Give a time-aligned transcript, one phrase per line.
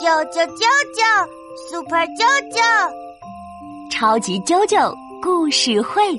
[0.00, 0.64] 啾啾啾
[0.96, 1.28] 啾
[1.68, 2.58] ，Super 啾啾，
[3.90, 4.90] 超级啾啾
[5.20, 6.18] 故事会。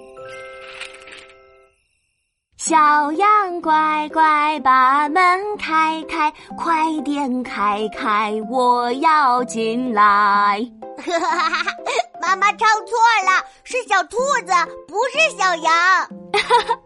[2.57, 10.63] 小羊乖乖把门开开，快点开开，我要进来。
[10.98, 11.72] 哈哈哈哈
[12.22, 12.96] 妈妈唱错
[13.26, 14.54] 了，是小兔子，
[14.88, 15.74] 不是小羊。
[16.34, 16.80] 哈哈。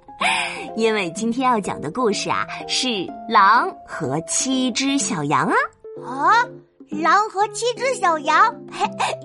[0.78, 5.56] 因为今天要讲的故事啊，是狼和七只小羊啊。
[6.06, 6.44] 啊，
[7.02, 8.54] 狼和七只小羊，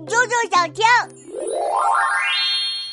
[0.07, 0.85] 啾啾想听。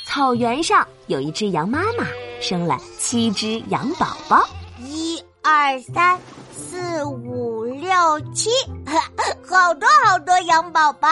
[0.06, 2.06] 草原上有一只羊妈妈，
[2.40, 4.44] 生了七只羊宝宝。
[4.80, 6.20] 一二三
[6.52, 7.90] 四五六
[8.34, 8.50] 七，
[9.48, 11.08] 好多好多羊宝宝。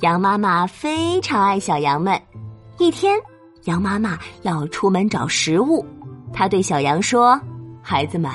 [0.00, 2.20] 羊妈妈非常爱小羊们。
[2.78, 3.18] 一天，
[3.64, 5.84] 羊妈妈要出门找食物。
[6.32, 7.40] 他对小羊说
[7.82, 8.30] ：“孩子们，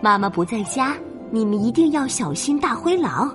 [0.00, 0.94] 妈妈不在家，
[1.30, 3.34] 你们一定要小心大灰狼。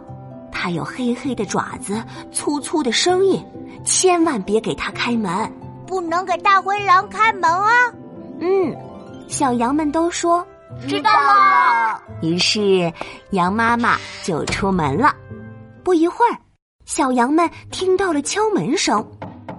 [0.62, 2.00] 它有黑黑的爪子，
[2.32, 3.44] 粗粗的声音，
[3.84, 5.52] 千万别给它开门。
[5.88, 7.92] 不能给大灰狼开门啊！”
[8.40, 8.78] 嗯，
[9.28, 10.46] 小羊们都说
[10.88, 12.00] 知道了。
[12.22, 12.94] 于是，
[13.32, 15.16] 羊妈妈就出门了。
[15.84, 16.38] 不一会儿，
[16.86, 19.04] 小羊们听到了敲门声，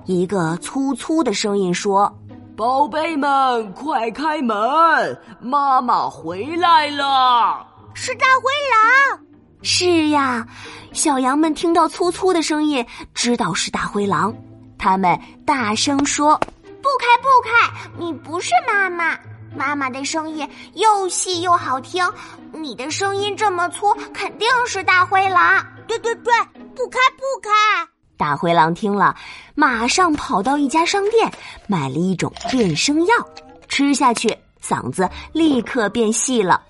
[0.05, 2.17] 一个粗粗的声音说。
[2.57, 4.57] 宝贝们，快开门！
[5.41, 9.19] 妈妈回来了，是大灰狼。
[9.63, 10.47] 是呀，
[10.93, 14.35] 小羊们听到粗粗的声音，知道是大灰狼。
[14.77, 16.37] 他们大声说
[16.83, 17.91] ：“不开，不开！
[17.97, 19.17] 你不是妈妈，
[19.57, 22.05] 妈妈的声音又细又好听，
[22.53, 25.65] 你的声音这么粗，肯定是大灰狼。
[25.87, 26.33] 对对对，
[26.75, 27.51] 不开，不开！”
[28.19, 29.15] 大灰狼听了，
[29.55, 31.33] 马上跑到一家商店，
[31.69, 33.15] 买了一种变声药，
[33.69, 36.61] 吃下去，嗓子立刻变细了。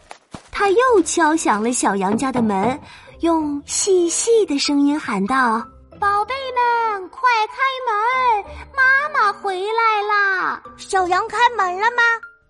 [0.63, 2.81] 他又敲响了小羊家的门，
[3.19, 5.61] 用细细的声音喊道
[5.99, 12.03] ：“宝贝们，快开门，妈妈回来啦！”小羊开门了吗？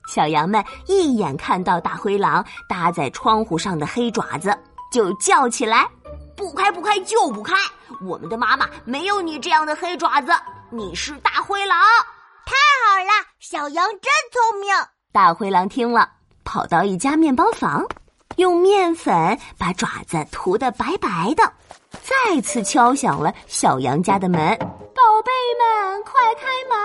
[0.08, 4.54] 小羊们一眼看到大灰狼搭在窗户上的黑爪子，
[4.92, 5.88] 就叫起来。
[6.36, 7.54] 不开不开就不开！
[8.06, 10.32] 我们的妈妈没有你这样的黑爪子，
[10.68, 11.78] 你是大灰狼。
[12.44, 12.52] 太
[12.84, 14.70] 好了，小羊真聪明。
[15.12, 16.10] 大灰狼听了，
[16.44, 17.86] 跑到一家面包房，
[18.36, 21.42] 用面粉把爪子涂得白白的，
[22.02, 24.56] 再次敲响了小羊家的门。
[24.58, 26.78] 宝贝们，快开门，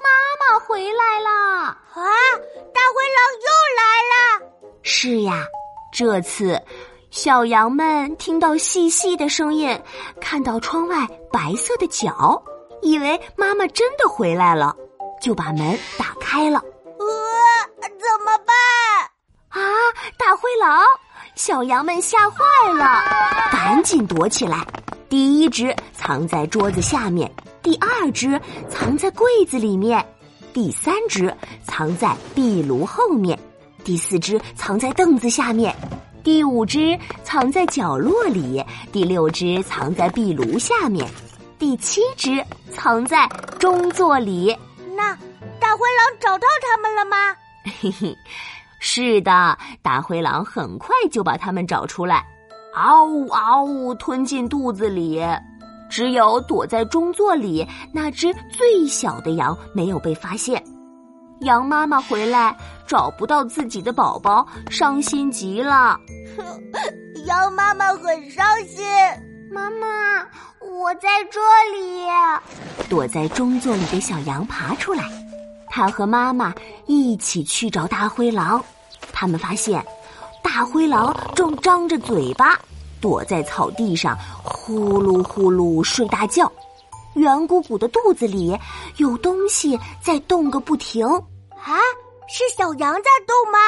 [0.00, 0.08] 妈
[0.40, 1.68] 妈回来啦！
[1.68, 2.02] 啊，
[2.74, 3.82] 大灰狼又来
[4.12, 4.46] 了。
[4.82, 5.44] 是呀，
[5.92, 6.60] 这次。
[7.10, 9.80] 小羊们听到细细的声音，
[10.20, 12.42] 看到窗外白色的脚，
[12.82, 14.76] 以为妈妈真的回来了，
[15.20, 16.62] 就把门打开了。
[20.26, 20.84] 大灰狼！
[21.36, 22.38] 小羊们吓坏
[22.72, 23.00] 了，
[23.52, 24.66] 赶紧躲起来。
[25.08, 27.32] 第一只藏在桌子下面，
[27.62, 30.04] 第二只藏在柜子里面，
[30.52, 31.32] 第三只
[31.64, 33.38] 藏在壁炉后面，
[33.84, 35.72] 第四只藏在凳子下面。
[36.24, 38.60] 第五只藏在角落里，
[38.92, 41.08] 第六只藏在壁炉下面，
[41.56, 42.44] 第七只
[42.74, 43.28] 藏在
[43.60, 44.58] 中座里。
[44.96, 45.16] 那
[45.60, 47.16] 大灰狼找到他们了吗？
[47.80, 48.16] 嘿嘿，
[48.78, 52.24] 是的，大灰狼很快就把它们找出来，
[52.74, 55.22] 嗷呜嗷呜吞进肚子里。
[55.88, 60.62] 只有躲在中座里那只最小的羊没有被发现。
[61.42, 62.56] 羊妈妈回来
[62.88, 65.96] 找不到自己的宝宝，伤心极了。
[67.26, 68.84] 羊妈妈很伤心。
[69.52, 70.26] 妈妈，
[70.60, 71.40] 我在这
[71.72, 72.06] 里。
[72.88, 75.04] 躲在中座里的小羊爬出来，
[75.76, 76.54] 他和妈妈
[76.86, 78.64] 一起去找大灰狼。
[79.12, 79.84] 他们发现，
[80.42, 82.58] 大灰狼正张着嘴巴，
[82.98, 86.50] 躲在草地上，呼噜呼噜睡大觉。
[87.12, 88.58] 圆鼓鼓的肚子里
[88.96, 91.06] 有东西在动个不停。
[91.06, 91.76] 啊，
[92.26, 93.58] 是小羊在动吗？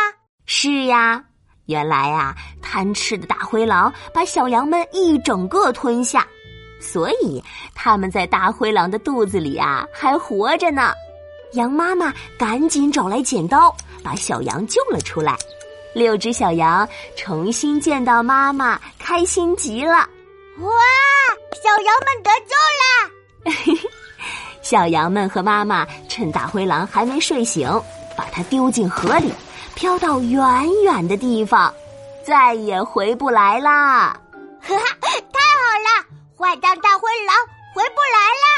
[0.46, 1.22] 是呀。
[1.66, 6.26] 原来啊，贪吃的大灰狼把小羊们一整个吞下，
[6.80, 7.44] 所以
[7.74, 10.94] 他们在大灰狼的肚子里啊还活着呢。
[11.52, 15.36] 羊妈妈赶紧找来剪刀，把小羊救了出来。
[15.94, 19.94] 六只小羊重新见到妈妈，开心极了。
[20.58, 20.70] 哇，
[21.62, 22.54] 小羊们得救
[23.76, 23.88] 了！
[24.62, 27.68] 小羊们和妈妈趁大灰狼还没睡醒，
[28.16, 29.32] 把它丢进河里。
[29.74, 31.72] 飘到远远的地方，
[32.26, 34.18] 再也回不来啦！
[34.60, 36.04] 哈哈，太好了，
[36.36, 37.36] 坏蛋大灰狼
[37.72, 38.57] 回不来了。